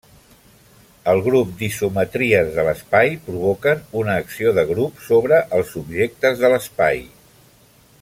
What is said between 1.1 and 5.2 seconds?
El grup d'isometries de l'espai provoquen una acció de grup